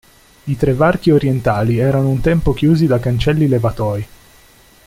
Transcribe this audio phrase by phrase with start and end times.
[0.45, 4.07] I tre varchi orientali erano un tempo chiusi da cancelli levatoi.